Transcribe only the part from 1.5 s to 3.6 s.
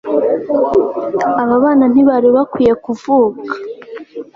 bana ntibari bakwiye kuvuka